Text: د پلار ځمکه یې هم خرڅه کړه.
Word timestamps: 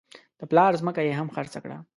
د 0.39 0.41
پلار 0.51 0.71
ځمکه 0.81 1.01
یې 1.07 1.13
هم 1.19 1.27
خرڅه 1.35 1.59
کړه. 1.63 1.77